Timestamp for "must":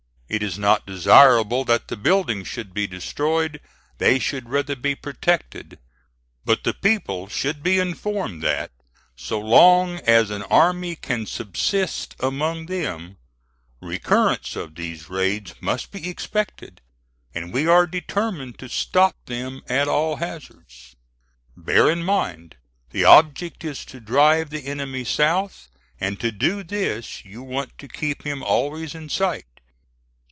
15.59-15.91